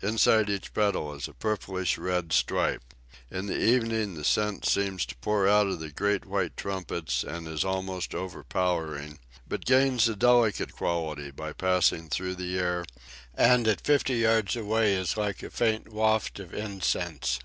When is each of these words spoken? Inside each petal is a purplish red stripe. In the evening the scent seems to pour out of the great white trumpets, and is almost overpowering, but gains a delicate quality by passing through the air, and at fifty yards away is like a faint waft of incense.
Inside 0.00 0.48
each 0.48 0.72
petal 0.74 1.12
is 1.12 1.26
a 1.26 1.32
purplish 1.32 1.98
red 1.98 2.32
stripe. 2.32 2.94
In 3.32 3.46
the 3.46 3.58
evening 3.58 4.14
the 4.14 4.22
scent 4.22 4.64
seems 4.64 5.04
to 5.06 5.16
pour 5.16 5.48
out 5.48 5.66
of 5.66 5.80
the 5.80 5.90
great 5.90 6.24
white 6.24 6.56
trumpets, 6.56 7.24
and 7.24 7.48
is 7.48 7.64
almost 7.64 8.14
overpowering, 8.14 9.18
but 9.48 9.64
gains 9.64 10.08
a 10.08 10.14
delicate 10.14 10.70
quality 10.70 11.32
by 11.32 11.52
passing 11.52 12.08
through 12.08 12.36
the 12.36 12.56
air, 12.56 12.84
and 13.34 13.66
at 13.66 13.80
fifty 13.84 14.14
yards 14.14 14.54
away 14.54 14.94
is 14.94 15.16
like 15.16 15.42
a 15.42 15.50
faint 15.50 15.92
waft 15.92 16.38
of 16.38 16.54
incense. 16.54 17.40